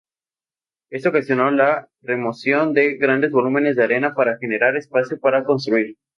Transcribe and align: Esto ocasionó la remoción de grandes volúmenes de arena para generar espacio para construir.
Esto 0.89 1.09
ocasionó 1.09 1.51
la 1.51 1.87
remoción 2.01 2.73
de 2.73 2.97
grandes 2.97 3.29
volúmenes 3.29 3.75
de 3.75 3.83
arena 3.83 4.15
para 4.15 4.39
generar 4.39 4.75
espacio 4.75 5.19
para 5.19 5.43
construir. 5.43 5.95